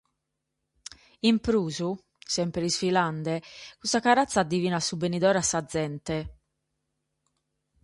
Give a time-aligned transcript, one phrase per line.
[1.29, 1.77] In prus,
[2.33, 3.33] semper isfilende,
[3.79, 6.15] custa caratza adivinat su benidore a sa gente.